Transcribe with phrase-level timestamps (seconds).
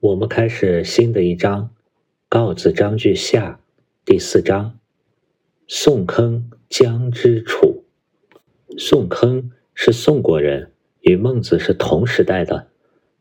[0.00, 1.64] 我们开始新的一章，
[2.26, 3.60] 《告子章句下》
[4.10, 4.78] 第四章。
[5.68, 7.84] 宋坑江之楚。
[8.78, 12.68] 宋坑是宋国人，与孟子是同时代的。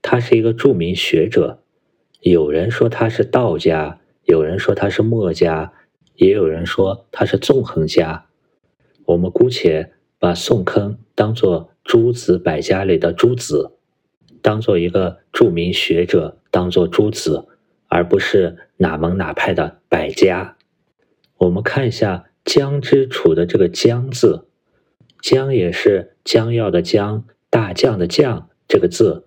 [0.02, 1.62] 他是一个著名学者，
[2.21, 5.73] 有人说他是道家，有人说他是墨家，
[6.15, 8.27] 也有人说他是纵横家。
[9.03, 13.75] 我们姑且把宋坑当作诸子百家里的诸子。
[14.42, 17.48] 当做一个著名学者，当做诸子，
[17.88, 20.57] 而不是哪门哪派的百家。
[21.38, 24.48] 我们看一下“姜之楚”的这个“姜”字
[25.21, 29.25] ，“姜”也是将要的“将”，大将的“将”这个字，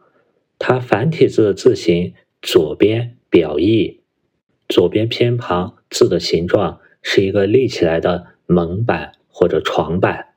[0.58, 4.00] 它繁体字的字形左边表意，
[4.68, 10.34] 左边偏旁字的形状是一个立起来的门板或者床板，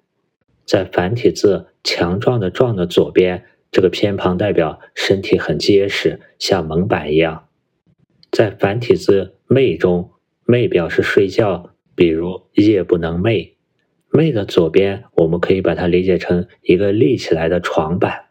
[0.65, 3.45] 在繁体字强壮的“壮”的左边。
[3.75, 7.49] 这个偏旁代表身体很结实，像门板一样。
[8.31, 10.11] 在繁体字“寐”中
[10.48, 13.55] ，“寐”表示睡觉，比如夜不能寐。
[14.09, 18.27] 寐的左边，我们可以把它理解成一个立起来的床板。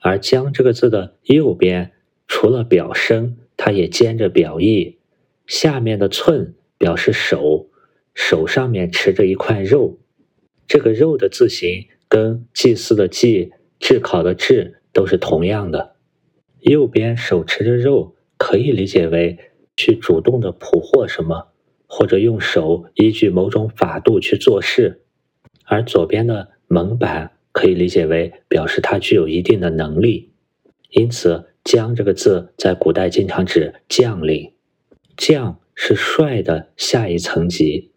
[0.00, 1.92] 而“将”这个字的右边，
[2.28, 4.98] 除了表身，它也兼着表意。
[5.46, 7.70] 下面的“寸”表示手，
[8.12, 9.98] 手上面持着一块肉。
[10.68, 13.52] 这个肉的字形跟祭祀的“祭”。
[13.78, 15.96] 炙烤的“炙”都是同样的。
[16.60, 19.38] 右边手持着肉，可以理解为
[19.76, 21.48] 去主动的捕获什么，
[21.86, 25.02] 或者用手依据某种法度去做事。
[25.64, 30.32] 而左边的门板可以理解为表示他具有一定的能力。
[30.90, 34.52] 因此，“将”这个字在古代经常指将领。
[35.16, 37.92] 将是帅的下一层级。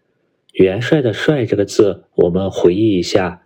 [0.53, 3.43] 元帅的“帅”这个字，我们回忆一下。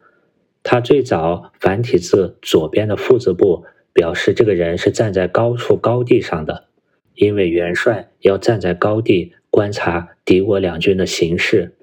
[0.64, 6.70] 它最早繁体字左边的副字部表示这个人是站在高处高地上的，
[7.16, 11.76] 因为元帅要站在高地观察敌我两军的形势，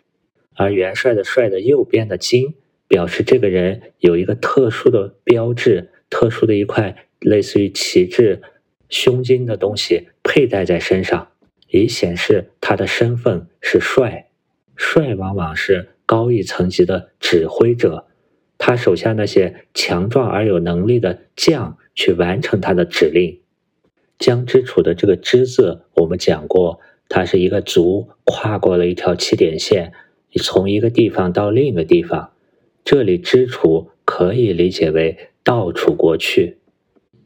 [0.54, 2.54] 而元帅的帅的右边的金
[2.88, 8.42] 表示这个人有一个特殊的标志，特殊的一块类似于旗帜、
[8.88, 11.28] 胸襟的东西佩戴在身上，
[11.68, 14.26] 以显示他的身份是帅。
[14.74, 18.06] 帅往往是高一层级的指挥者。
[18.62, 23.40] 他手下那些强壮而有能力的将去完成他的指令。
[24.18, 26.78] 姜之楚的这个“之”字，我们讲过，
[27.08, 29.94] 它是一个卒跨过了一条起点线，
[30.42, 32.32] 从一个地方到另一个地方。
[32.84, 36.58] 这里“之楚”可以理解为到楚国去，“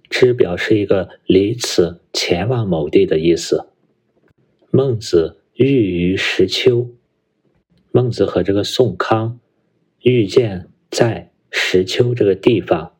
[0.08, 3.66] 之”表示一个离此前往某地的意思。
[4.70, 6.90] 孟子寓于石丘，
[7.90, 9.40] 孟子和这个宋康
[10.02, 10.68] 遇见。
[10.94, 12.94] 在石丘这个地方，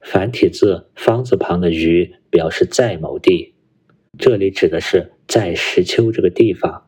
[0.00, 3.54] 繁体字方字旁的“于”表示在某地，
[4.18, 6.86] 这里指的是在石丘这个地方。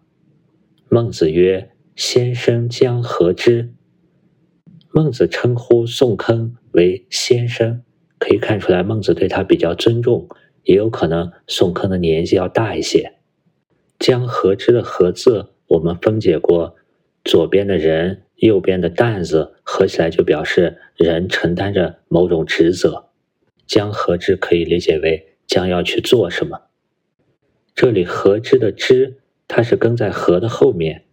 [0.89, 3.75] 孟子曰：“先生将何之？”
[4.91, 7.83] 孟子称呼宋坑为先生，
[8.19, 10.27] 可以看出来孟子对他比较尊重，
[10.63, 13.13] 也有可能宋坑的年纪要大一些。
[13.99, 16.77] 将何之的“何”字，我们分解过，
[17.23, 18.23] 左边的人。
[18.41, 23.11] 右边的担子合起来就表示人承担着某种职责，
[23.67, 26.63] 将何之可以理解为将要去做什么。
[27.75, 31.05] 这里何之的之，它是跟在何的后面。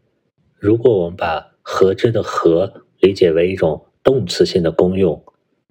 [0.55, 5.23] 如果我们把何之的何理解为一种动词性的功用，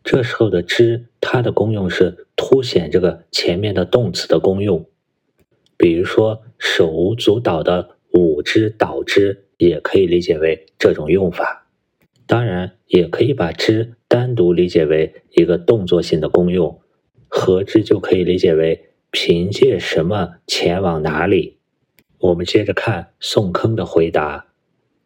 [0.05, 4.85] 这时候的之，它的功用是凸显这个前面的动词的功用。
[5.79, 9.46] 比如说手舞足蹈的舞之蹈之。
[9.59, 11.67] 也可以理解为这种用法，
[12.27, 16.81] 当然也可以把之单独理解为一个动作性的功用，
[17.29, 21.59] 合之就可以理解为凭借什么前往哪里。
[22.19, 24.47] 我们接着看宋坑的回答，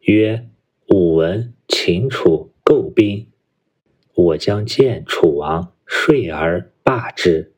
[0.00, 0.48] 曰
[0.88, 3.28] ：“武闻秦楚构兵，
[4.14, 7.52] 我将见楚王，睡而罢之。”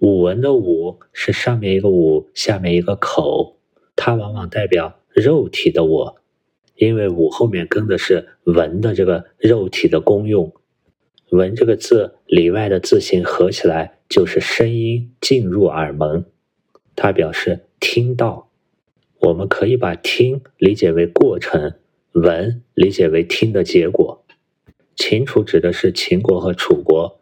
[0.00, 3.58] 武闻的武是上面一个武，下面一个口，
[3.96, 4.98] 它往往代表。
[5.14, 6.16] 肉体的我，
[6.74, 10.52] 因为“武”后面跟的是“文”的这个肉体的功用
[11.30, 16.24] ，“文”这个字里外的字形合起来就是声音进入耳门，
[16.96, 18.50] 它表示听到。
[19.20, 21.74] 我们可以把“听”理解为过程
[22.12, 24.24] ，“闻”理解为听的结果。
[24.96, 27.20] 秦楚指的是秦国和楚国，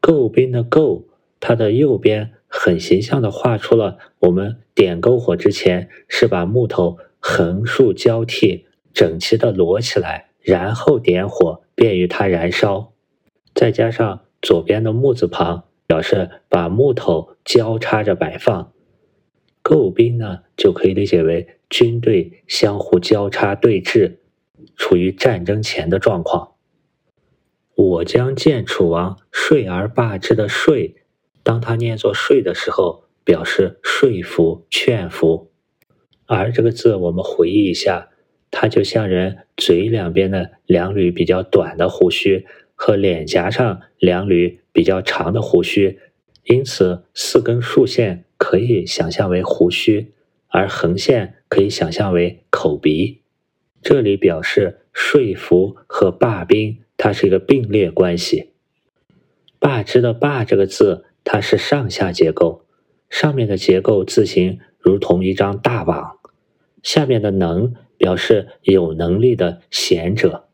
[0.00, 1.04] 构兵的“构”，
[1.40, 6.98] 它的右边很形象的画出了我们点篝火之前是把木头。
[7.28, 12.92] 横竖交替，整齐的摞起来，然后点火，便于它燃烧。
[13.52, 18.72] 再加上左边的木字旁，表示把木头交叉着摆放，
[19.60, 24.18] 构兵呢，就可以理解为军队相互交叉对峙，
[24.76, 26.52] 处于战争前的状况。
[27.74, 30.94] 我将见楚王睡而罢之的睡，
[31.42, 35.50] 当他念作睡的时候，表示说服、劝服。
[36.26, 38.10] 而这个字，我们回忆一下，
[38.50, 42.44] 它就像人嘴两边的两缕比较短的胡须
[42.74, 45.98] 和脸颊上两缕比较长的胡须，
[46.44, 50.12] 因此四根竖线可以想象为胡须，
[50.48, 53.22] 而横线可以想象为口鼻。
[53.80, 56.78] 这里表示说服和罢兵。
[56.98, 58.52] 它是一个并列关系。
[59.58, 62.64] 罢之的“罢”这个字，它是上下结构，
[63.10, 66.20] 上面的结构字形如同一张大网，
[66.80, 70.46] 下面的“能”表示有能力的贤者。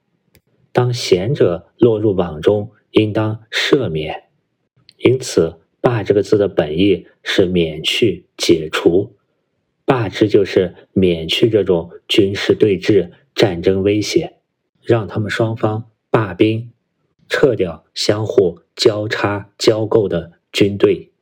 [0.72, 4.30] 当贤者落入网中，应当赦免。
[4.96, 9.16] 因此，“罢”这个字的本意是免去、解除。
[9.84, 14.38] 罢之就是免去这种军事对峙、战争威胁，
[14.80, 15.90] 让他们双方。
[16.08, 16.70] 罢兵，
[17.28, 21.12] 撤掉相互交叉交构的军队。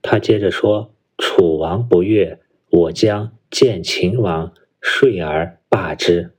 [0.00, 2.40] 他接着说：“楚王不悦，
[2.74, 6.32] 我将见秦王，说而罢之。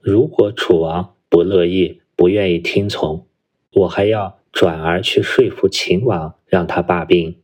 [0.00, 3.24] 如果楚王不乐意，不愿意听从，
[3.74, 7.36] 我还要转而去说服秦王，让他罢兵。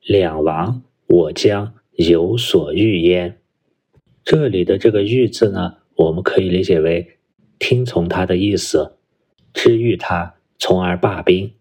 [0.00, 3.38] 两王，我将有所欲焉。”
[4.24, 7.18] 这里的这个“欲”字呢，我们可以理解为
[7.58, 8.96] 听从他的意思。
[9.52, 11.52] 知遇他，从而罢兵。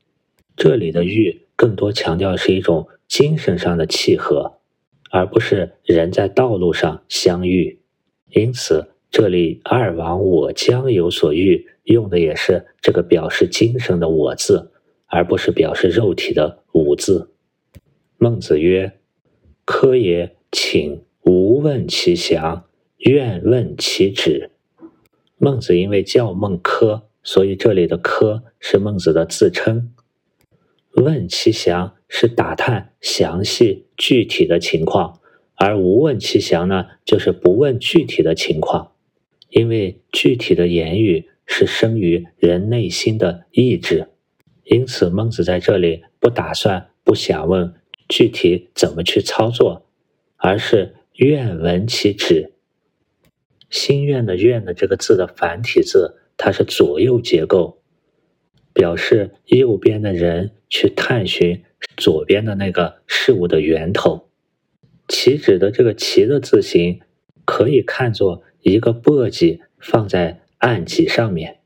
[0.56, 4.61] 这里的欲更多强调是一种精神上的契合，
[5.12, 7.80] 而不是人在道路上相遇。
[8.30, 14.72] 因此，这里二王我将有所欲，用的也是这个表示精神的我字，
[15.06, 17.30] 而不是表示肉体的吾字。
[18.18, 18.94] 孟子曰
[19.66, 22.66] ：“科也，请无问其详，
[22.98, 24.52] 愿问其旨。”
[25.38, 27.04] 孟子因为叫孟轲。
[27.24, 29.94] 所以这里的“轲”是孟子的自称
[31.02, 35.20] ，“问其详”是打探详细具体的情况，
[35.56, 38.94] 而“无问其详”呢，就是不问具体的情况。
[39.50, 44.08] 因为具体的言语是生于人内心的意志，
[44.64, 47.74] 因此孟子在这里不打算、不想问
[48.08, 49.88] 具体怎么去操作，
[50.38, 52.54] 而是愿闻其旨。
[53.70, 56.18] 心愿的“愿”的这个字的繁体字。
[56.38, 57.84] 它是左右结构，
[58.74, 61.64] 表示右边的人去探寻
[61.96, 64.28] 左边的那个事物的源头。
[65.08, 67.02] 棋指的这个“棋”的字形，
[67.46, 71.60] 可以看作一个簸箕放在案几上面，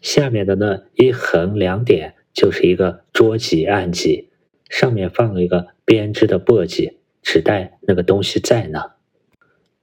[0.00, 4.30] 下面的那一横两点就是一个桌几案几，
[4.70, 8.94] 上面放了一个编织的簸箕，指代那个东西在那。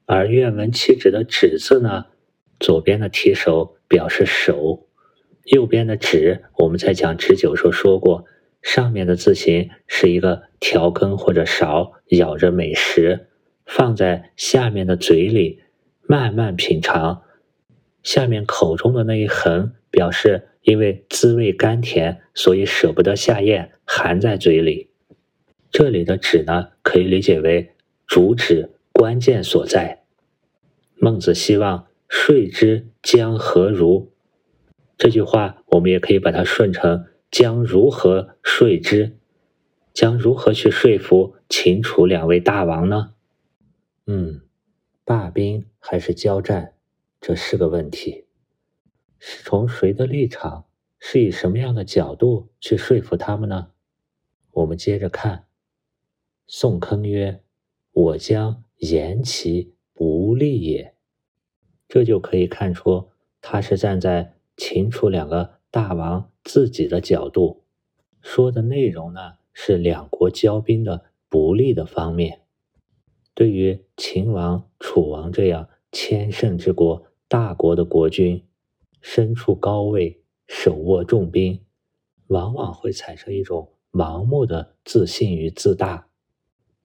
[0.08, 2.08] 而愿闻其旨的“旨”字呢，
[2.60, 3.76] 左边的提手。
[3.90, 4.86] 表示手，
[5.46, 8.26] 右边的指，我们在讲指酒时候说过，
[8.62, 13.28] 上面的字形是一个调羹或者勺，舀着美食
[13.66, 15.62] 放在下面的嘴里，
[16.02, 17.24] 慢慢品尝。
[18.04, 24.90] 下面口中的那一横，表示因为滋味甘甜，所以舍不得下咽，含在嘴里。
[25.72, 27.76] 这里的指呢，可以理解为
[28.08, 30.04] 主旨、关键所在。
[30.96, 31.86] 孟子希望。
[32.12, 34.12] 睡之将何如？
[34.98, 39.18] 这句话我们也可以把它顺成将如何说之？
[39.94, 43.16] 将如何去说服秦楚两位大王呢？
[44.06, 44.42] 嗯，
[45.04, 46.74] 罢兵还是交战，
[47.20, 48.26] 这是个问题。
[49.18, 50.66] 是从谁的立场？
[51.00, 53.72] 是以什么样的角度去说服他们呢？
[54.52, 55.46] 我们接着看。
[56.48, 57.42] 宋坑曰
[57.92, 60.94] ：“我将言其不利也。”
[61.88, 63.10] 这就可以看出，
[63.42, 67.64] 他是站在秦楚两个大王自己的角度
[68.22, 72.42] 说的内容呢，是两国交兵的不利的方面。
[73.36, 78.44] 对于秦王、楚王这样千乘之国、大国的国君，
[79.00, 81.62] 身处高位，手握重兵，
[82.28, 86.08] 往往会产生一种盲目的自信与自大。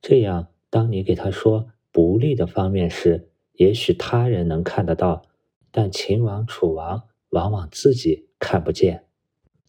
[0.02, 5.22] 这样，当你给他说不利的方面时，也许他人能看得到，
[5.70, 9.06] 但秦王、楚王往往自己看不见。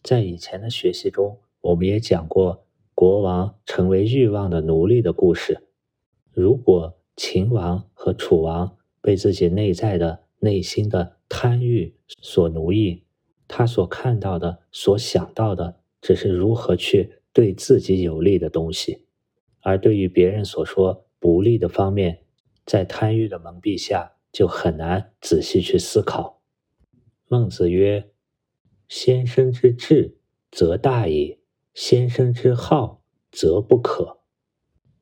[0.00, 5.66] 在以前的学习中，我们也讲过国王成为欲望的奴隶的故事。
[6.30, 13.02] 如果秦王和楚王被自己内在的内心的贪欲所奴役，
[13.48, 19.06] 他所看到的、所想到的，只是如何去对自己有利的东西，
[19.60, 21.02] 而对于别人所说。
[21.18, 22.20] 不利的方面，
[22.64, 26.40] 在贪欲的蒙蔽下，就很难仔细去思考。
[27.28, 28.08] 孟子曰
[28.86, 30.16] ：“先生之志，
[30.48, 31.40] 则大矣；
[31.74, 33.02] 先生之好，
[33.32, 34.20] 则不可。”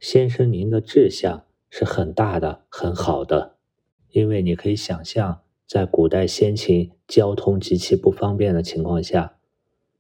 [0.01, 3.59] 先生，您的志向是很大的、很好的，
[4.09, 9.37] 因为你可以想象，在古代先秦交通极其不方便的情况下，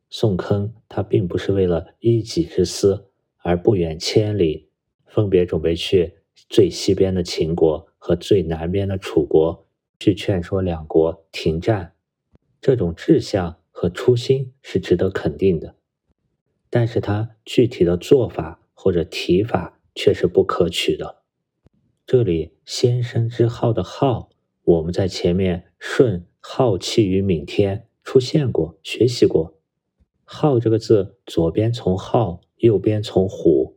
[0.08, 3.10] 宋坑他并不是为了一己之私
[3.42, 4.70] 而不远千里，
[5.04, 6.14] 分别准备去
[6.48, 9.66] 最西边的秦国和最南边的楚国，
[10.00, 11.93] 去劝说两国停战。
[12.64, 15.76] 这种志向和初心是值得肯定的，
[16.70, 21.24] 但是他具体的做法或者提法却是不可取的。
[22.06, 24.30] 这里“先生之好”的“好”，
[24.64, 29.60] 我们在前面“舜好气于敏天”出现过，学习过。
[30.24, 33.76] 好这个字，左边从号，右边从虎，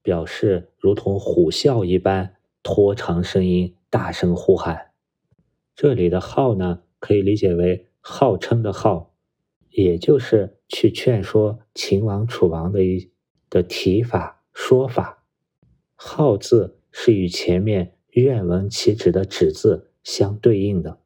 [0.00, 4.92] 表示如同虎啸一般，拖长声音，大声呼喊。
[5.76, 9.14] 这里的号呢，可以理解为号称的号，
[9.70, 13.10] 也就是去劝说秦王、楚王的一
[13.48, 15.24] 的提法说法。
[15.94, 21.00] 号字是与前面愿闻其旨的旨字相对应的。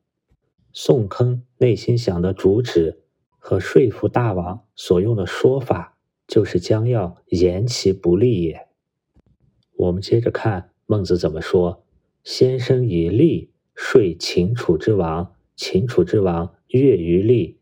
[0.73, 3.05] 宋坑内心想的主旨。
[3.49, 8.67] 和说服大王所用的说法，就是将要言其不利也。
[9.77, 11.85] 我们接着看孟子怎么说
[12.25, 17.59] ：“先生以利说秦楚之王，秦楚之王悦于利。”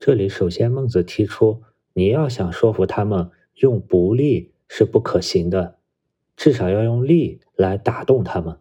[0.00, 1.62] 这里首先孟子提出，
[1.92, 5.78] 你要想说服他们，用不利是不可行的，
[6.36, 8.58] 至少要用利来打动他们，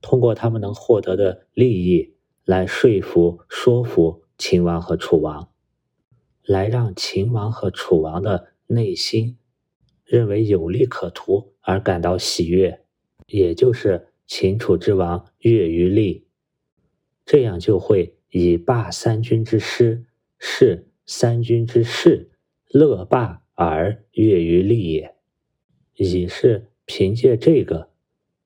[0.00, 5.48] 通过他们能获得的利益来说服、说服秦王和楚王。
[6.44, 9.38] 来让秦王和楚王的内心
[10.04, 12.84] 认为有利可图而感到喜悦，
[13.28, 16.26] 也就是秦楚之王悦于利，
[17.24, 20.06] 这样就会以霸三军之师，
[20.38, 22.30] 是三军之士，
[22.70, 25.14] 乐霸而悦于利也。
[25.96, 27.90] 以是凭借这个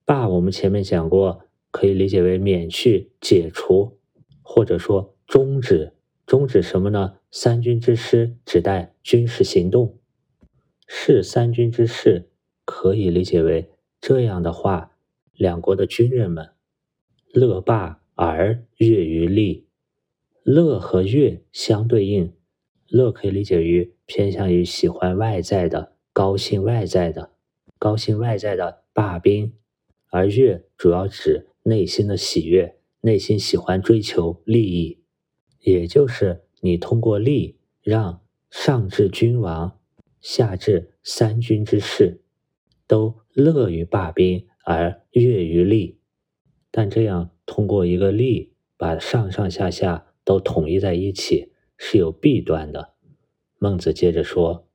[0.05, 3.97] 霸，我们前面讲过，可以理解为免去、解除，
[4.43, 5.93] 或者说终止。
[6.26, 7.19] 终止什么呢？
[7.31, 9.97] 三军之师指代军事行动，
[10.88, 12.28] 是三军之士，
[12.64, 14.97] 可以理解为这样的话，
[15.33, 16.50] 两国的军人们
[17.33, 19.65] 乐霸而悦于利，
[20.47, 22.33] 乐和悦相对应，
[22.87, 27.33] 乐可以理解于偏向于喜欢外在的，高兴外在的，
[27.81, 29.53] 高兴外在的罢兵，
[30.09, 35.03] 而悦主要指内心的喜悦，内心喜欢追求利益。
[35.62, 39.81] 也就是你通过利让上至君王，
[40.21, 42.23] 下至三军之士，
[42.87, 45.99] 都乐于罢兵而悦于利。
[46.71, 52.95] 但这样通过一个利把上上下下都统一在一起是有弊端的。
[53.59, 54.68] 孟子接着说：“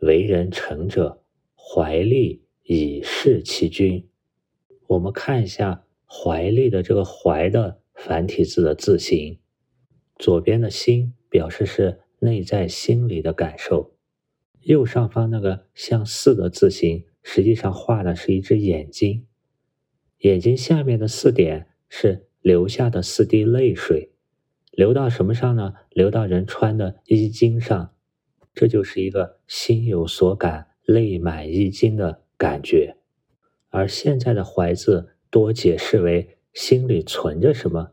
[0.00, 1.22] 为人臣者，
[1.54, 4.06] 怀利以事其君。”
[4.88, 9.38] 我们看一下“怀利”的这个“怀”的繁体字的字形。
[10.18, 13.94] 左边的心表示是内在心理的感受，
[14.60, 19.26] 右上方那个像四的字形，实际上画的是一只眼睛，
[20.18, 24.09] 眼睛下面的四点是流下的四滴泪水，
[24.80, 25.74] 流到什么上呢？
[25.90, 27.92] 流到人穿的衣襟上，
[28.54, 32.96] 这就是一个心有所感、泪满衣襟的感觉。
[33.68, 37.90] 而现在的“怀”字多解释为心里存着什么。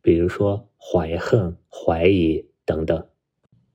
[0.00, 3.06] 比如说怀恨、怀疑等等，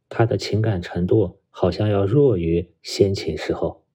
[0.10, 3.86] 他的情感程度好像要弱于先秦时候。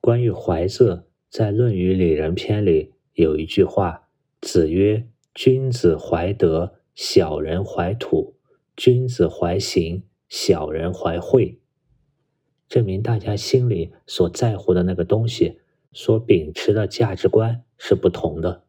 [0.00, 4.08] 关于“怀”字，在《论语里仁篇》里有一句话
[4.40, 8.34] ：“子曰：君子怀德，小人怀土；
[8.76, 11.60] 君子怀行，小人怀惠。”
[12.68, 15.60] 证明大家心里所在乎的那个东西，
[15.92, 18.64] 所秉持的价值观是不同的。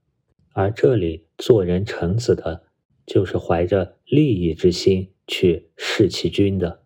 [0.53, 2.65] 而这里做人臣子的，
[3.03, 6.83] 就是怀着利益之心去事其君的，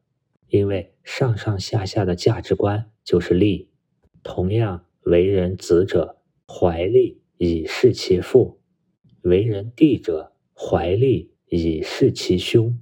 [0.48, 3.68] 因为上上下下的价值观就是利。
[4.24, 6.16] 同样，为人子者，
[6.48, 8.62] 怀利以事其父；
[9.24, 12.80] 为人弟者，怀利以示其兄。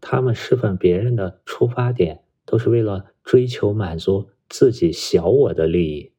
[0.00, 6.12] 他们侍奉别人的出发点，都是为了追求满足自己小我的利益。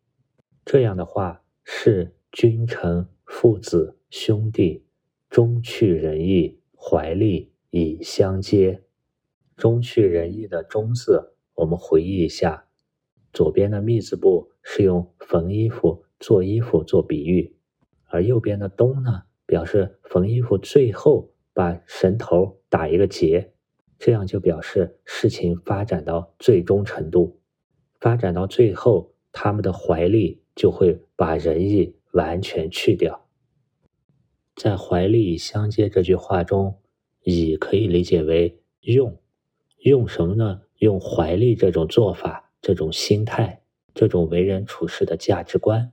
[0.66, 3.08] 这样的话，是君臣。
[3.32, 4.84] 父子兄弟，
[5.30, 8.82] 忠去仁义，怀利以相接。
[9.56, 12.66] 忠去仁义的“忠”字，我们回忆一下，
[13.32, 17.56] 左边的“密”字部是用缝衣服做衣服做比喻，
[18.06, 23.52] 而右边的东呢，表示缝衣服最后把绳头打一个结，
[23.98, 27.42] 这样就表示事情发展到最终程度，
[28.00, 33.28] 发展到最后，他们的怀力就会把仁义完全去掉。
[34.56, 36.80] 在怀力相接这句话中，
[37.24, 39.22] 以可以理解为用，
[39.80, 40.62] 用什么呢？
[40.78, 43.64] 用怀力这种做法，这种心态，
[43.94, 45.92] 这种为人处事的价值观。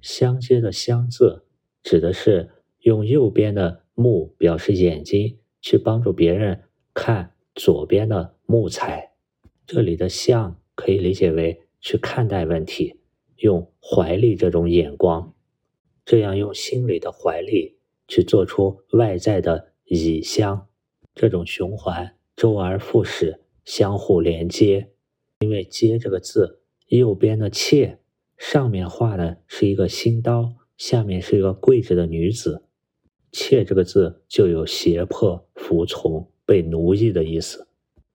[0.00, 1.44] 相接的相字，
[1.82, 9.12] 指的是用右边的木表示眼睛，去帮助别人看左边的木材。
[9.66, 13.00] 这里的相可以理解为去看待问题，
[13.36, 15.34] 用怀力这种眼光，
[16.04, 17.78] 这样用心里的怀力。
[18.06, 20.68] 去做出外在的以相，
[21.14, 24.90] 这种循环周而复始，相互连接。
[25.40, 27.98] 因为“接”这个字，右边的“妾”
[28.36, 32.63] 上面画的是一个新刀，下面是一个跪着的女子。
[33.34, 37.66] “妾”这个字就有胁迫、服从、被奴役的意思，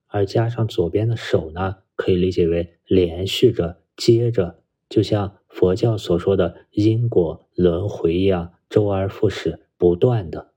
[0.06, 9.60] 而加上左边的手呢，可以理解为连续着、接着，就像佛教所说的因果轮回一样，周而复始。
[9.80, 10.52] 不断的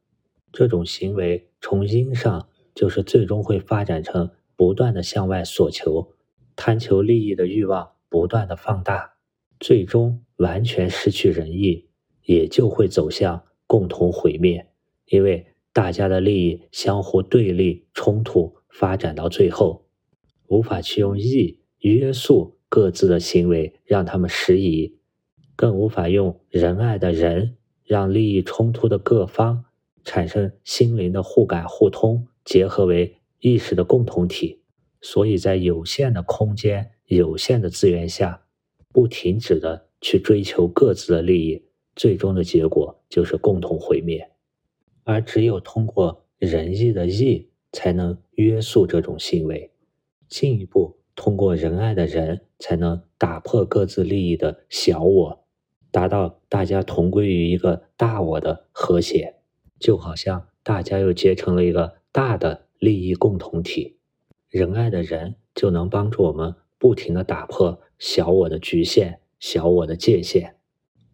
[0.51, 6.11] 这种行为，从因上就是最终会发展成不断的向外索求、
[6.57, 9.13] 贪求利益的欲望不断的放大，
[9.61, 11.87] 最终完全失去仁义，
[12.25, 14.67] 也就会走向共同毁灭。
[15.07, 19.85] 因为大家的利益相互对立冲突，发展到最后，
[20.47, 24.97] 无法去用义约束各自的行为，让他们适宜，
[25.55, 27.57] 更无法用仁爱的仁。
[27.85, 29.65] 让利益冲突的各方
[30.05, 34.61] 产生心灵的互感互通，结合为意识的共同体。
[35.01, 38.45] 所以在有限的空间、有限的资源下，
[38.93, 41.65] 不停止的去追求各自的利益，
[41.95, 44.29] 最终的结果就是共同毁灭。
[45.03, 49.69] 而只有通过仁义的义，才能约束这种行为；
[50.29, 55.45] 进一步通过仁爱的仁，才能打破各自利益的小我。
[55.91, 59.35] 达到大家同归于一个大我的和谐，
[59.79, 63.97] 就好像大家又结成了一个大的利益共同体。
[64.49, 70.55] 仁爱的人就能帮助我们不停的打破小我的局限、小我的界限，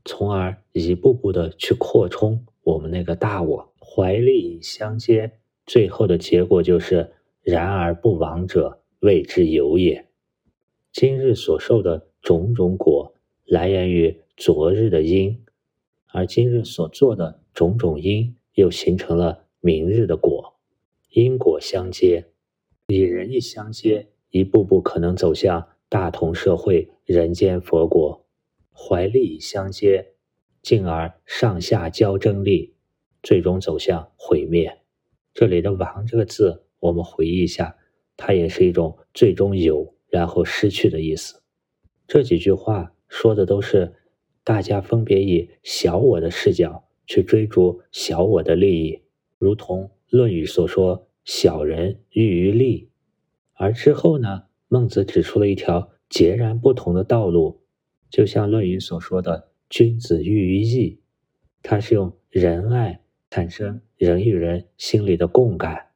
[0.05, 3.73] 从而一步步的去扩充我们那个大我。
[3.79, 5.31] 怀利相接，
[5.65, 10.07] 最后的结果就是然而不亡者谓之有也。
[10.91, 13.13] 今日所受的种种果，
[13.45, 14.21] 来源于。
[14.41, 15.43] 昨日的因，
[16.13, 20.53] 而今日所做的种种因，又形成了明日的果。
[21.09, 22.27] 因果相接，
[22.87, 28.23] 以仁义相接，一步步可能走向大同社会、人间佛国；
[28.79, 30.13] 怀利相接，
[30.61, 32.75] 进而上下交争力，
[33.21, 34.79] 最终走向毁灭。
[35.33, 37.75] 这里的“亡”这个字，我们回忆一下，
[38.15, 41.43] 它也是一种最终有，然后失去的意思。
[42.07, 43.95] 这几句话说的都是。
[44.41, 49.03] 大家分别以小我的视角去追逐小我的利益，
[49.37, 52.89] 如同《论语》所说“小人欲于利”。
[53.53, 57.58] 而之后呢，孟子指出了一条截然不同的道路，
[58.09, 60.99] 就像《论语》所说的“君子喻于义”，
[61.61, 65.87] 他是用仁爱产生人与人心里的共感，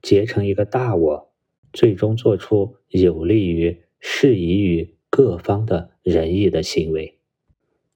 [0.00, 1.32] 结成一个大我，
[1.72, 7.18] 最终做出有利于、适宜于各方的仁义的行为。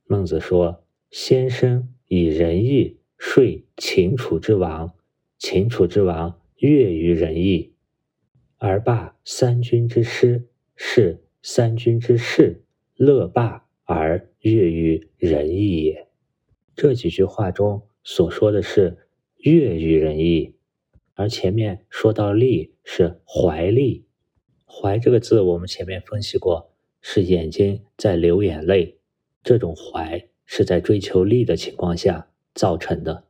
[0.06, 3.42] 孟子说：“先生以仁义说
[3.76, 4.94] 秦楚之王，
[5.38, 7.72] 秦楚之王悦于仁义，
[8.58, 12.62] 而罢三军之师，是三军之士
[12.96, 16.08] 乐罢而悦于仁义也。”
[16.74, 20.56] 这几句话中所说的是悦于仁义，
[21.14, 24.06] 而前面说到利是怀利，
[24.66, 28.98] 怀这个字我们前面分析过，是眼睛在流眼泪。
[29.42, 33.24] 这种怀是在追求利的情况下造成的，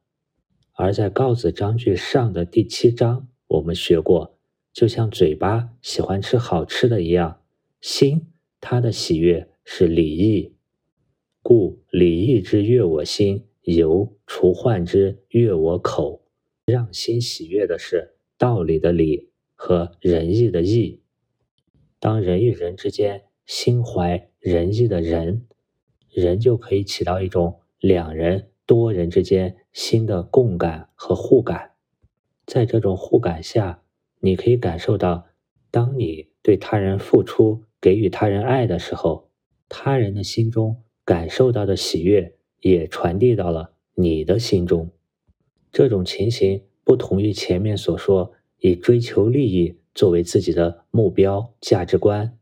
[0.73, 4.39] 而在告子章句上的第七章，我们学过，
[4.73, 7.43] 就像嘴巴喜欢吃好吃的一样，
[7.81, 10.55] 心它的喜悦是礼义，
[11.43, 16.23] 故礼义之悦我心，由除患之悦我口，
[16.65, 21.01] 让心喜悦的是道理的理和仁义的义。
[21.99, 25.47] 当人与人之间心怀仁义的人。
[26.09, 31.73] 人就可以起到一种两人、多人之间心的共感和互感，
[32.47, 33.83] 在这种互感下，
[34.21, 35.27] 你可以感受到，
[35.71, 39.26] 当你对他人付出、给予他人爱的时候，
[39.69, 44.91] 他人的心中感受到的喜悦也传递到了你的心中。
[45.73, 52.39] 这种情形不同于前面所说以追求利益作为自己的目标价值观，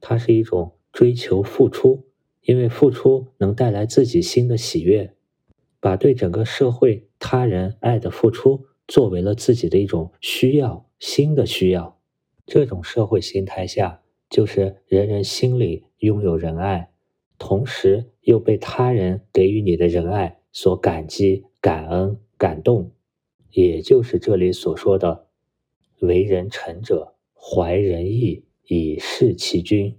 [0.00, 2.06] 它是一种追求付出，
[2.42, 5.14] 因为付出能带来自己新的喜悦，
[5.80, 11.98] 把对整个社会他人爱的付出作为了自己的一种需要，新的需要。
[12.46, 16.90] 这种社会心态下，就是人人心里拥有仁爱。
[17.38, 22.90] 同时又被他人给予你的仁爱所感激、感恩、感动，
[23.52, 25.28] 也就是这里所说的
[26.02, 29.96] “为人臣者怀仁义以事其君，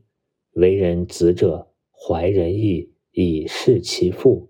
[0.52, 4.50] 为人子者怀仁义以事其父，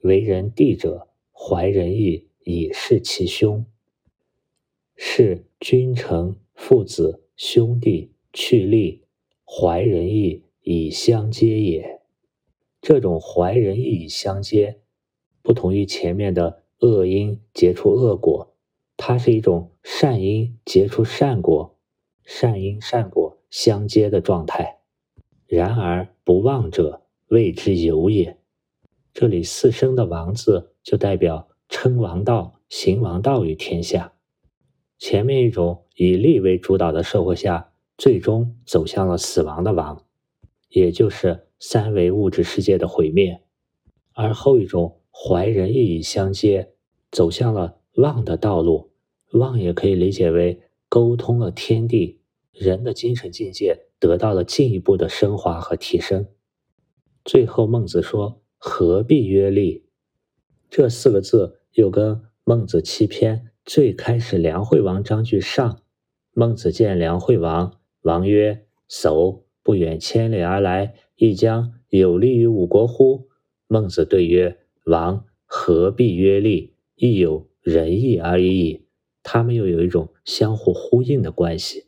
[0.00, 3.66] 为人弟者怀仁义以事其兄，
[4.96, 9.02] 是君臣父子兄弟去利，
[9.44, 12.00] 怀仁义以相接也。”
[12.80, 14.80] 这种怀仁义以相接，
[15.42, 18.56] 不同于前面的恶因结出恶果，
[18.96, 21.76] 它是一种善因结出善果，
[22.24, 24.80] 善因善果相接的状态。
[25.46, 28.38] 然而不忘者，谓之有也。
[29.14, 34.14] 这里四声的王字就代表称王道、行王道于天下。
[34.98, 40.04] 前面一种以利为主导的社会下，最终走向了死亡的亡，
[40.72, 41.46] 也就是。
[41.64, 43.40] 三维物质世界的毁灭，
[44.14, 46.72] 而后一种怀仁义以相接，
[47.12, 48.90] 走向了望的道路。
[49.34, 56.26] 望也可以理解为沟通了天地，人的精神境界得到了进一步的升华和提升。
[57.24, 59.86] 最后，孟子说：“何必约利？”
[60.68, 65.80] 这四个字又跟孟子七篇最开始梁惠王章句上，
[66.32, 73.28] 孟子见梁惠王，王曰：“叟不远千里而来。”亦将有利于五国乎？
[73.68, 76.74] 孟子对曰：“王何必曰利？
[76.96, 78.86] 亦有仁义而已矣。”
[79.22, 81.86] 他们又有一种相互呼应的关系。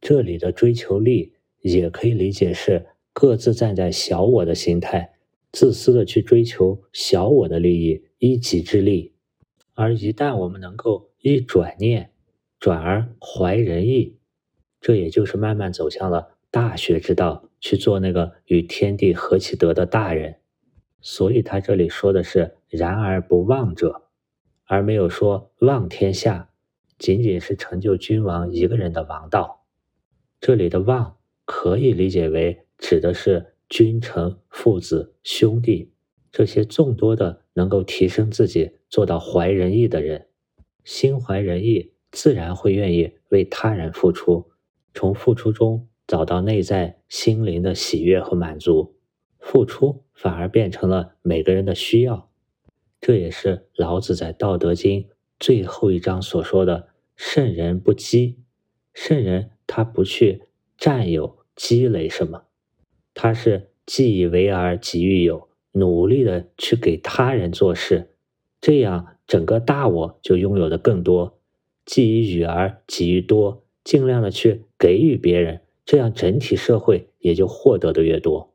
[0.00, 5.12] 这里的追求利，也可以理解是各自站在小我的心态，
[5.52, 9.14] 自私的去追求小我的利益，一己之利。
[9.74, 12.10] 而一旦我们能够一转念，
[12.58, 14.16] 转而怀仁义，
[14.80, 17.42] 这也就是慢慢走向了大学之道。
[17.58, 20.36] 去做那个与天地合其德的大人，
[21.00, 24.08] 所以他这里说的是“然而不忘者”，
[24.66, 26.50] 而没有说望天下，
[26.96, 29.64] 仅仅是成就君王一个人的王道。
[30.38, 35.92] 这里的望可以理解为指的是君臣、父子、兄弟
[36.30, 40.28] 这些众多的能够提升自己、做到怀仁义的人，
[40.84, 44.52] 心怀仁义，自然会愿意为他人付出，
[44.94, 45.88] 从付出中。
[46.06, 48.94] 找到内在心灵的喜悦和满足，
[49.38, 52.30] 付出反而变成了每个人的需要。
[53.00, 55.02] 这也是老子在《道德经》
[55.38, 58.38] 最后一章所说的“圣人不积”。
[58.94, 60.44] 圣人他不去
[60.78, 62.44] 占有、积累什么，
[63.12, 68.14] 他是既以为而己欲有，努力的去给他人做事，
[68.60, 71.38] 这样整个大我就拥有的更多。
[71.84, 75.60] 既以予而己欲多，尽量的去给予别人。
[75.86, 78.52] 这样整体社会也就获得的越多，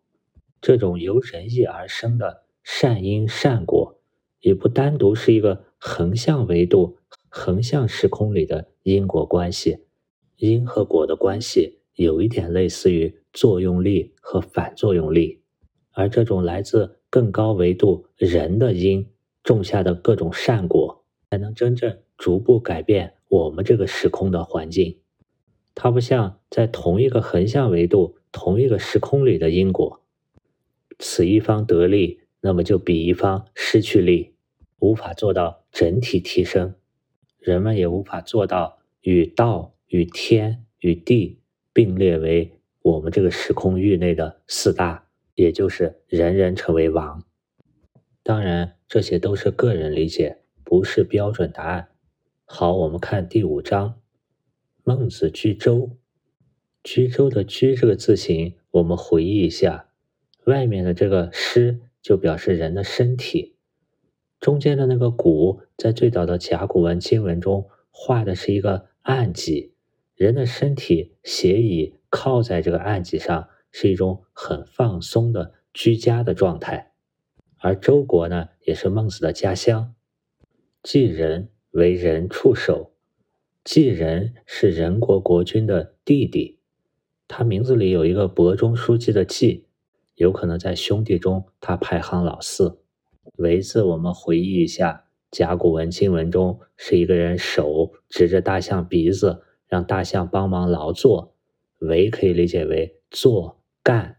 [0.62, 3.98] 这种由仁义而生的善因善果，
[4.42, 6.98] 也不单独是一个横向维度、
[7.30, 9.80] 横向时空里的因果关系，
[10.36, 15.42] 因和果的关系有一点类似于作用力和反作用力，
[15.94, 19.10] 而这种来自更高维度人的因
[19.42, 25.01] 种下的各种善果，才能真正逐步改变我们这个时空的环境。
[25.74, 30.02] 它不像在同一个横向维度、同一个时空里的因果，
[31.00, 34.36] 此一方得利，那么就彼一方失去利，
[34.80, 36.76] 无法做到整体提升，
[37.40, 41.40] 人们也无法做到与道、与天、与地
[41.72, 47.24] 并列为我们这个时空域内的四大，也就是人人成为王。
[48.24, 51.90] 当然，这些都是个人理解，不是标准答案。
[52.46, 54.01] 好，我们看第五章。
[54.84, 55.96] 孟子居周，
[56.84, 59.90] 居周的“居”这个字形，我们回忆一下，
[60.46, 63.58] 外面的这个“尸”就表示人的身体，
[64.40, 69.76] 中间的那个“骨”在最早的甲骨文经文中画的是一个案几，
[70.16, 76.92] 人的身体斜倚靠在这个案几上，是一种很放松的居家的状态。
[77.60, 79.94] 而周国呢，也是孟子的家乡，
[80.82, 82.96] 季人为人处守。
[83.64, 86.58] 季人是任国国君的弟弟，
[87.28, 89.68] 他名字里有一个伯中书记的季，
[90.16, 92.80] 有可能在兄弟中他排行老四。
[93.36, 101.36] 为字，我们回忆一下甲骨文经文中是一个人手指着大象鼻子，让大象帮忙劳作。
[101.78, 104.18] 为可以理解为做干，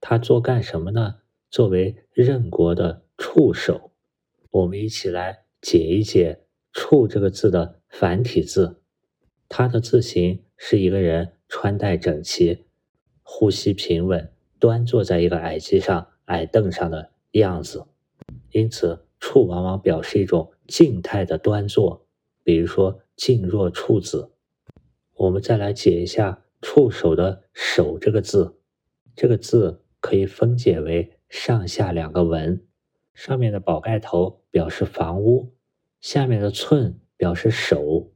[0.00, 1.16] 他做干什么呢？
[1.50, 3.90] 作为任国的触手，
[4.50, 8.80] 我们一起来解一解“处”这个字的繁体字。
[9.48, 12.64] 它的字形是一个人穿戴整齐、
[13.22, 17.84] 呼吸平稳、端坐在一个矮机上、矮凳上的样子。
[18.50, 22.06] 因此，“处”往往表示一种静态的端坐，
[22.42, 24.30] 比如说“静若处子”。
[25.14, 28.56] 我们再来解一下“触手”的“手”这个字，
[29.14, 32.66] 这个字可以分解为上下两个文，
[33.14, 35.51] 上面的宝盖头表示房屋，
[36.02, 38.12] 下面的寸表示手。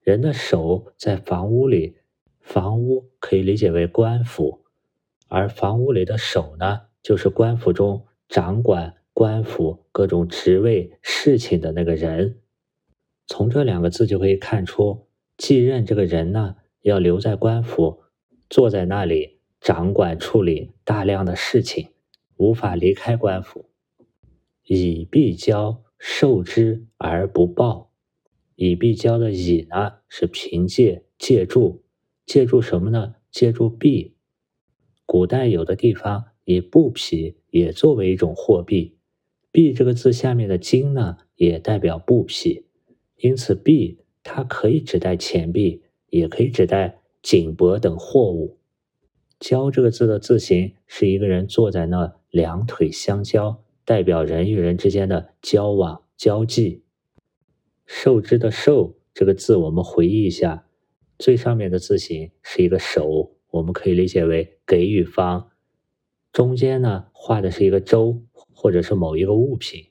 [0.00, 1.98] 人的手在房屋里，
[2.40, 4.64] 房屋可以理解为官府，
[5.28, 8.94] 而房屋里的手呢，就是官府中掌管。
[9.12, 12.42] 官府各种职位事情的那个人，
[13.26, 15.06] 从这两个字就可以看出，
[15.38, 18.02] 继任这个人呢，要留在官府，
[18.50, 21.88] 坐在那里掌管处理大量的事情，
[22.36, 23.70] 无法离开官府。
[24.64, 27.90] 以必交受之而不报，
[28.54, 31.82] 以必交的以呢，是凭借借助，
[32.24, 33.14] 借助什么呢？
[33.30, 34.14] 借助币。
[35.04, 38.96] 古代有的地方以布匹也作为一种货币。
[39.52, 42.66] 币这个字下面的金呢，也代表布匹，
[43.16, 48.58] 因此币它可以指代钱币，也可以指代锦帛等货物。
[49.38, 56.82] 交这个字的字形是一个人坐在那，两腿相交，代表人与人之间的交往交际。
[57.86, 60.66] 受之的受这个字，我们回忆一下，
[61.18, 65.48] 最上面的字形是一个手，我们可以理解为给予方，
[66.30, 68.22] 中间呢画的是一个周。
[68.58, 69.90] 或者是某一个物品，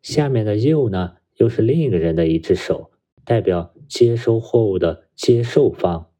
[0.00, 2.90] 下面的右呢，又是另一个人的一只手，
[3.26, 6.10] 代表接收货物的接受方，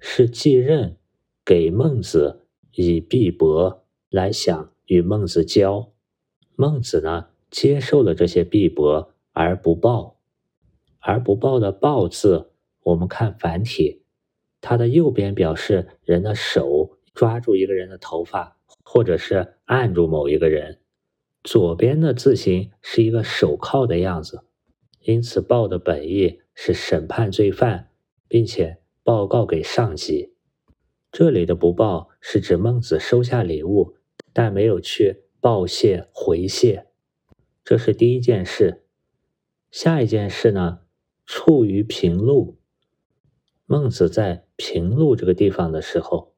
[0.00, 0.96] 是继任
[1.44, 5.92] 给孟子以币帛来想与孟子交。
[6.60, 10.20] 孟子呢，接受了这些币帛而不报，
[10.98, 12.50] 而不报的报字，
[12.82, 14.02] 我们看繁体，
[14.60, 20.80] 它的右边表示人的手抓住一个人的头发，或者是按住某一个人。
[21.42, 24.42] 左边的字形是一个手铐的样子，
[25.00, 27.88] 因此报的本意是审判罪犯，
[28.28, 30.34] 并且报告给上级。
[31.10, 33.96] 这里的不报是指孟子收下礼物，
[34.34, 36.86] 但没有去报谢回谢，
[37.64, 38.84] 这是第一件事。
[39.70, 40.80] 下一件事呢，
[41.24, 42.58] 处于平陆。
[43.66, 46.34] 孟子在平陆这个地方的时候，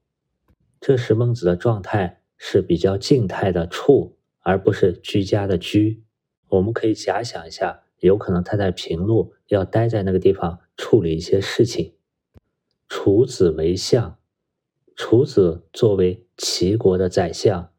[0.81, 4.17] 这时孟子的状态是比较静态的处。
[4.45, 6.03] 而不是居家的居，
[6.49, 11.95] 我们可以假想一下，有可能他在平陆要待在那个地方处理一些事情。
[12.89, 14.19] 楚子为相，
[14.97, 17.72] 楚子作为齐国的宰相，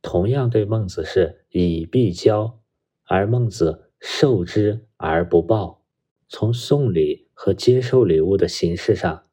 [0.00, 2.60] 同样对孟子是以必交，
[3.04, 5.84] 而孟子受之而不报。
[6.28, 9.26] 从送礼和接受礼物的形式上，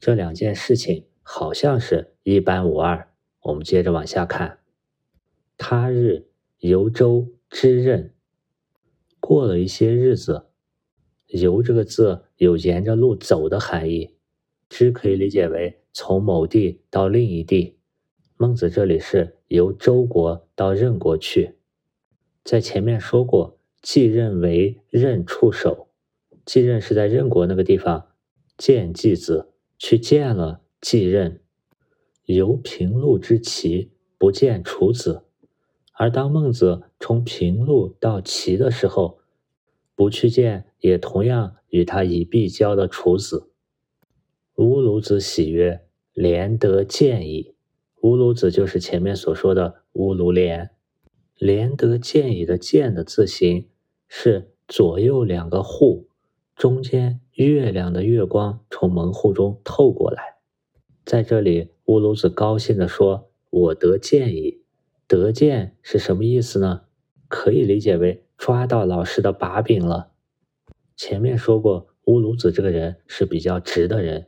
[0.00, 3.12] 这两件事情好像是一般无二。
[3.42, 4.58] 我们接着往下看。
[5.56, 6.28] 他日
[6.58, 8.14] 游周之任，
[9.20, 10.46] 过了一些日子，
[11.26, 14.16] 游这个字有沿着路走的含义，
[14.68, 17.77] 之可以理解为从某地到另一地。
[18.40, 21.56] 孟子这里是由周国到任国去，
[22.44, 25.88] 在前面说过，继任为任处手，
[26.46, 28.10] 继任是在任国那个地方
[28.56, 31.40] 见继子，去见了继任，
[32.26, 35.24] 由平陆之齐，不见楚子。
[35.94, 39.18] 而当孟子从平陆到齐的时候，
[39.96, 43.50] 不去见，也同样与他以必交的楚子。
[44.54, 45.80] 乌鲁子喜曰
[46.14, 47.56] ：“连得见矣。”
[48.02, 50.70] 乌鲁子就是前面所说的乌鲁连。
[51.36, 53.68] 连得见矣的“见”的字形
[54.08, 56.08] 是左右两个户，
[56.56, 60.38] 中间月亮的月光从门户中透过来。
[61.04, 64.62] 在这里，乌鲁子高兴地说：“我得见矣。”
[65.06, 66.82] 得见是什么意思呢？
[67.28, 70.10] 可以理解为抓到老师的把柄了。
[70.96, 74.26] 前面说过，乌鲁子这个人是比较直的人，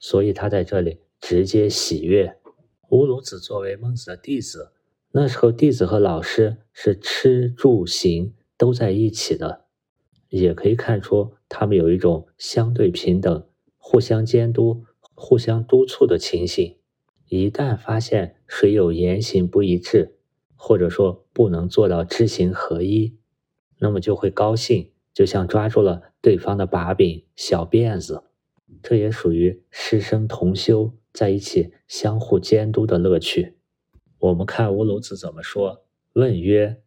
[0.00, 2.37] 所以他在这里直接喜悦。
[2.90, 4.72] 乌鲁子作为孟子的弟子，
[5.12, 9.66] 那时候弟子和老师是吃住行都在一起的，
[10.30, 13.46] 也可以看出他们有一种相对平等、
[13.76, 16.78] 互相监督、互相督促的情形。
[17.26, 20.16] 一旦发现谁有言行不一致，
[20.56, 23.18] 或者说不能做到知行合一，
[23.80, 28.22] 那么就会高兴，就像抓住了对方的把柄、小辫子。
[28.82, 33.56] 这也属于师生同修在一起相互监督的乐趣。
[34.18, 36.82] 我们看乌鲁子怎么说：“问曰：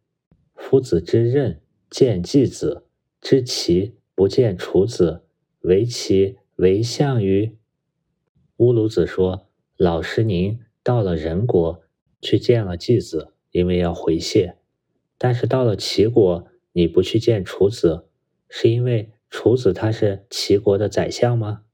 [0.54, 2.86] 夫子之任见季子，
[3.20, 5.24] 知其不见楚子，
[5.60, 7.56] 为其为相于？”
[8.58, 9.48] 乌鲁子说。
[9.78, 11.82] 老师，您到了人国
[12.20, 14.54] 去见了季子，因为要回谢；
[15.18, 18.06] 但是到了齐国，你不去见楚子，
[18.48, 21.64] 是因为楚子他是齐国的宰相吗？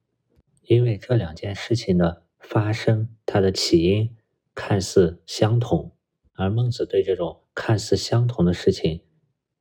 [0.63, 4.17] 因为这两件事情呢发生，它的起因
[4.55, 5.93] 看似相同，
[6.35, 9.03] 而孟子对这种看似相同的事情，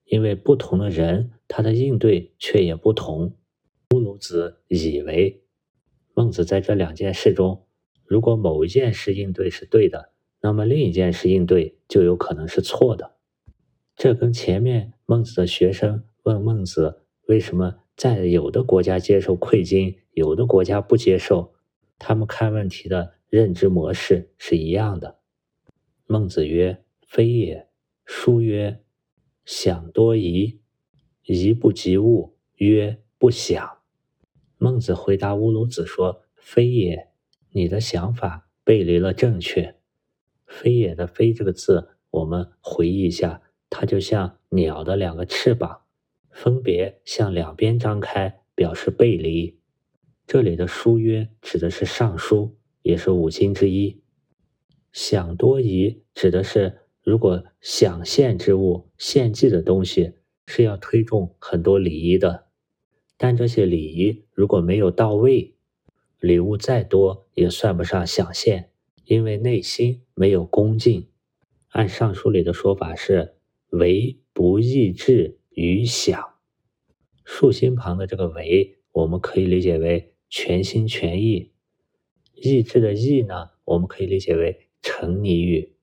[0.05, 3.35] 因为不同的人，他的应对却也不同。
[3.93, 5.43] 乌鲁子以为
[6.13, 7.65] 孟子在这两件事中。
[8.05, 13.15] 如果某一件事应对是对的，那么另一件事应对就有可能是错的。
[13.95, 21.53] 这跟前面孟子的学生问孟子为什么在有的国家接受馈金，有的国家不接受，
[21.97, 25.19] 他们看问题的认知模式是一样的。
[26.05, 27.67] 孟子曰：“非也。”
[28.05, 28.81] 书曰
[29.43, 30.61] ：“想多疑，
[31.23, 33.79] 疑不及物。”曰：“不想。”
[34.57, 37.09] 孟子回答乌鲁子说：“非也。”
[37.51, 39.75] 你的想法背离了正确。
[40.45, 45.81] 非也的“非”这个字，我们回忆一下，它就像鸟的两个翅膀，
[46.29, 49.59] 分别向两边张开，表示背离。
[50.27, 54.01] 这里的“书曰”指的是尚书，也是五经之一。
[54.91, 62.47] 想多疑指的是，如果想献之物、献祭的东西是要推重很多礼仪的，
[63.15, 65.55] 但这些礼仪如果没有到位。
[66.19, 68.71] 礼物再多也算不上想献，
[69.05, 71.07] 因为内心没有恭敬。
[71.69, 73.35] 按尚书里的说法是
[73.71, 76.21] “为不义志于想”，
[77.23, 81.51] 竖心旁的这个“为”，我们可以理解为全心全意；
[82.33, 85.73] 意志的“意”呢，我们可以理解为沉溺于。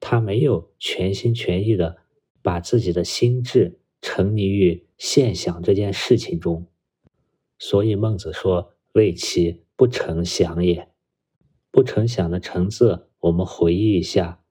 [0.00, 1.96] 他没有全心全意的
[2.42, 6.66] 把自己的心智沉溺于现想这件事情中，
[7.58, 10.88] 所以孟子说：“为其。”不成想也，
[11.70, 14.42] 不成想的“成”字，我们回忆一下，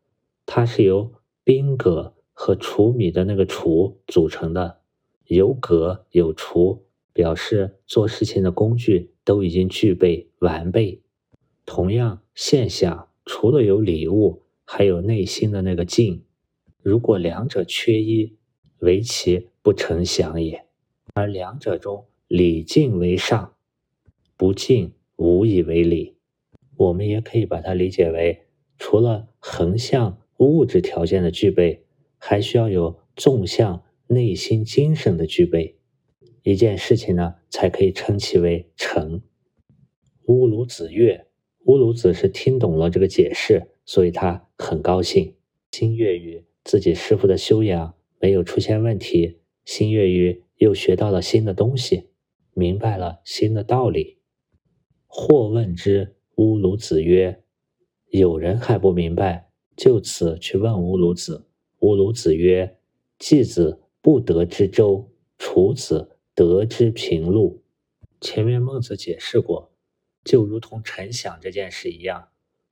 [0.45, 4.81] 它是由宾格和除米的那个“除”组成的，
[5.25, 11.01] 有格有除，表示做事情的工具都已经具备完备。
[11.65, 16.23] 同样，现象除了有礼物，还有内心的那个静。
[16.81, 18.37] 如果两者缺一，
[18.79, 20.65] 为其不成想也。
[21.13, 23.55] 而两者中，礼敬为上，
[24.37, 24.93] 不敬。
[25.17, 26.17] 无以为礼，
[26.75, 31.85] 我们也可以把它理解为，除了横向物质条件的具备，
[32.17, 35.77] 还需要有纵向内心精神的具备，
[36.45, 39.23] 一件事情呢，才可以称其为成。
[40.27, 41.25] 乌鲁子曰，
[41.65, 45.33] 乌鲁子是听懂了这个解释，所以他很高兴，
[45.71, 52.09] 心悦于自己师傅的修养没有出现问题，心悦于又学到了新的东西，
[52.53, 54.19] 明白了新的道理。
[55.07, 57.41] 或问之，乌鲁子曰
[58.11, 61.47] ：“有人还不明白，就此去问乌鲁子。”
[61.81, 62.77] 乌鲁子曰
[63.17, 67.63] ：“季子不得之周，楚子得之平路。”
[68.21, 69.71] 前面孟子解释过，
[70.23, 72.27] 就如同陈想这件事一样，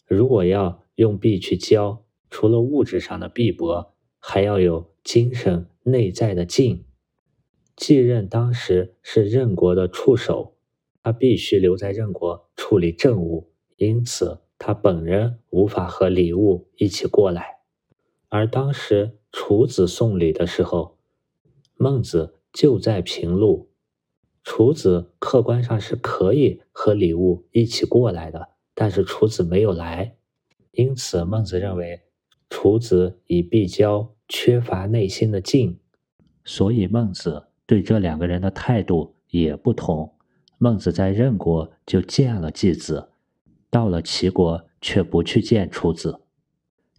[0.06, 6.86] 如果要用币去交，除了物质上的币帛，还要有精神内在的敬。
[7.76, 10.52] 继任当时是任国的触手。
[11.06, 17.58] 他必须留在任国处理政务，因此他本人无法和礼物一起过来。
[18.30, 20.98] 而当时楚子送礼的时候，
[21.76, 23.72] 孟子就在平路。
[24.44, 30.16] 楚子客观上是可以和礼物一起过来的，但是楚子没有来，
[30.72, 32.02] 因此孟子认为
[32.50, 35.80] 楚子以必交缺乏内心的敬，
[36.44, 40.14] 所以孟子对这两个人的态度也不同。
[40.58, 43.10] 孟子在任国就见了季子，
[43.70, 46.22] 到了齐国却不去见楚子。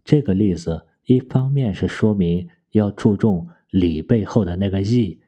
[0.03, 5.21] 这个例子一方面是说明要注重礼背后的那个义，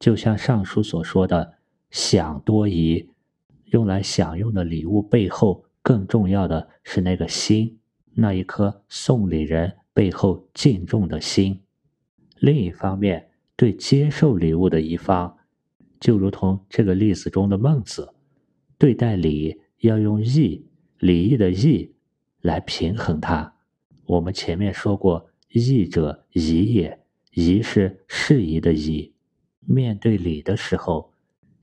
[0.00, 1.58] 就像上书所说的
[1.92, 3.10] “享多疑”，
[3.70, 7.78] 用来享用的礼物背后更重要的是那个心，
[8.14, 11.60] 那一颗送礼人背后敬重的心。
[12.38, 15.36] 另一方面，对接受礼物的一方。
[16.00, 18.14] 就如同这个例子中的孟子，
[18.78, 20.64] 对待礼要用义，
[20.98, 21.94] 礼义的义
[22.40, 23.54] 来平衡它。
[24.06, 26.98] 我们前面说过，义者宜也，
[27.34, 29.09] 宜是适宜的宜。
[29.66, 31.12] 面对理的时候，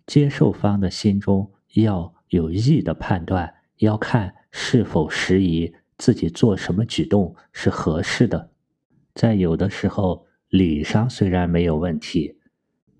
[0.06, 8.52] 接受方的心中要有义的判断，要看是否适宜，自己做什么举动是合适的。
[9.14, 12.38] 在有的时候，理上虽然没有问题，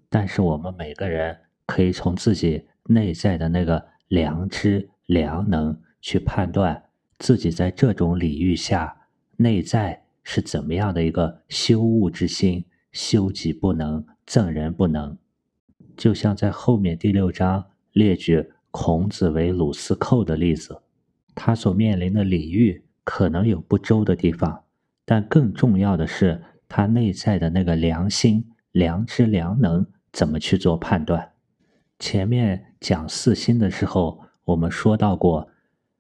[0.10, 6.84] 但是我们每个人可以从自己内在的那个良知、良能去判断，
[7.20, 14.06] 自己在这种礼遇下，内在是怎么样的一个修物之心，修己不能。
[14.28, 15.18] 赠人不能，
[15.96, 20.82] 就像在后面第六章列举孔子为鲁司寇的例子，
[21.34, 24.66] 他所面临的礼遇可能有不周的地方，
[25.06, 31.32] 但更重要的是他内在的那个良心、良知、良能怎么去做判断。
[31.98, 35.48] 前面讲四心的时候，我们说到过，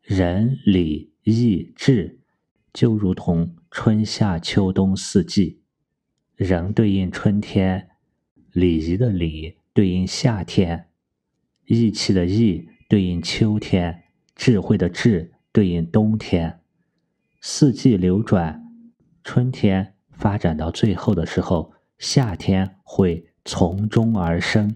[0.01, 2.19] 仁、礼、义、智，
[2.73, 5.61] 就如同春夏秋冬四季，
[6.35, 7.87] 仁对应春天。
[8.57, 10.87] 礼仪的礼对应夏天，
[11.67, 14.05] 义气的义对应秋天，
[14.35, 16.59] 智慧的智对应冬天。
[17.39, 18.65] 四季流转，
[19.23, 24.75] 春天发展到最后的时候，夏天会从中而生。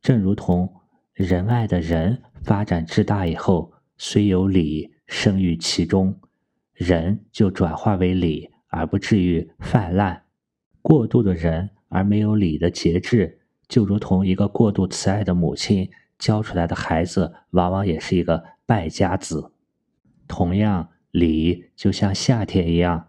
[0.00, 0.72] 正如同
[1.14, 6.20] 仁爱的仁发展至大以后，虽有礼生于其中，
[6.72, 10.22] 仁就转化为礼，而不至于泛滥。
[10.80, 11.70] 过度的仁。
[11.94, 13.38] 而没有礼的节制，
[13.68, 15.88] 就如同一个过度慈爱的母亲
[16.18, 19.52] 教出来的孩子，往往也是一个败家子。
[20.26, 23.06] 同样，礼就像夏天一样，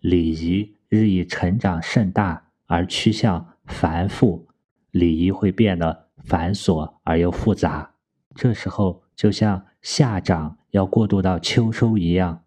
[0.00, 4.48] 礼仪日益成长甚大而趋向繁复，
[4.90, 7.94] 礼仪会变得繁琐而又复杂。
[8.34, 12.42] 这时候，就像夏长要过渡到秋收一样，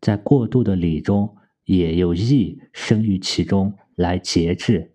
[0.00, 1.36] 在过度的礼中，
[1.66, 4.91] 也有义生于其中来节制。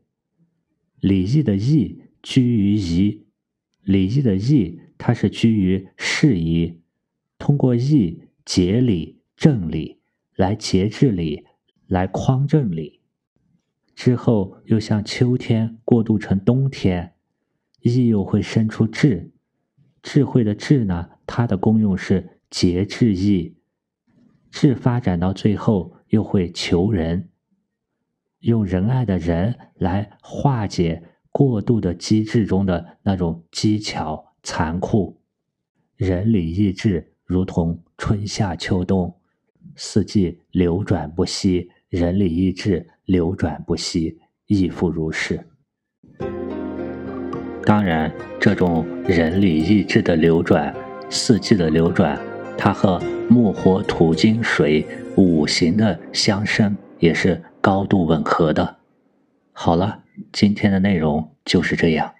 [1.00, 3.26] 礼义的义居于仪，
[3.84, 6.80] 礼义的义，它是居于事宜，
[7.38, 10.00] 通过义节礼正礼
[10.36, 11.46] 来节制礼，
[11.86, 13.02] 来匡正礼。
[13.96, 17.14] 之后又像秋天过渡成冬天，
[17.82, 19.32] 义又会生出智，
[20.02, 23.56] 智慧的智呢，它的功用是节制义，
[24.50, 27.30] 智发展到最后又会求人。
[28.42, 35.20] 用仁爱的仁来化解过度的机制中的那种机巧残酷，
[35.96, 39.16] 仁礼义智如同春夏秋冬，
[39.76, 45.40] 四季流转不息，人礼义智流转不息，亦复如是。
[47.66, 50.74] 当然，这种仁礼义智的流转，
[51.10, 52.18] 四季的流转，
[52.56, 54.86] 它和木火土金水
[55.18, 57.44] 五行的相生也是。
[57.68, 58.78] 高度吻合的。
[59.52, 60.02] 好了，
[60.32, 62.14] 今天的内容就是这样。